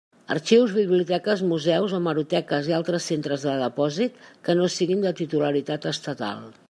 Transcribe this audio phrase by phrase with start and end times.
[0.35, 4.17] Arxius, biblioteques, museus, hemeroteques i altres centres de depòsit
[4.49, 6.43] que no siguen de titularitat estatal.